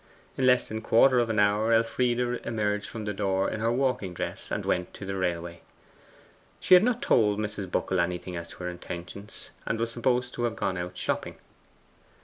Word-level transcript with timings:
In 0.35 0.47
less 0.47 0.67
than 0.67 0.79
a 0.79 0.81
quarter 0.81 1.19
of 1.19 1.29
an 1.29 1.37
hour 1.37 1.71
Elfride 1.71 2.17
emerged 2.43 2.89
from 2.89 3.05
the 3.05 3.13
door 3.13 3.47
in 3.51 3.59
her 3.59 3.71
walking 3.71 4.15
dress, 4.15 4.49
and 4.49 4.65
went 4.65 4.95
to 4.95 5.05
the 5.05 5.15
railway. 5.15 5.61
She 6.59 6.73
had 6.73 6.83
not 6.83 7.03
told 7.03 7.37
Mrs. 7.37 7.69
Buckle 7.69 7.99
anything 7.99 8.35
as 8.35 8.47
to 8.47 8.63
her 8.63 8.67
intentions, 8.69 9.51
and 9.63 9.77
was 9.79 9.91
supposed 9.91 10.33
to 10.33 10.45
have 10.45 10.55
gone 10.55 10.75
out 10.79 10.97
shopping. 10.97 11.35